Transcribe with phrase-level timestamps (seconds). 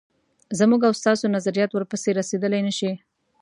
[0.59, 2.91] زموږ او ستاسو نظریات ورپسې رسېدلای نه شي.